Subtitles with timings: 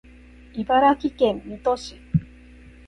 [0.55, 1.95] 茨城県水戸市